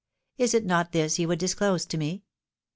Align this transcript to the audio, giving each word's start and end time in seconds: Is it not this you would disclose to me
Is 0.39 0.55
it 0.55 0.65
not 0.65 0.93
this 0.93 1.19
you 1.19 1.27
would 1.27 1.37
disclose 1.37 1.85
to 1.85 1.95
me 1.95 2.23